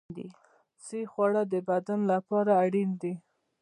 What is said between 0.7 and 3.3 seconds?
صحي خواړه د بدن لپاره اړین دي.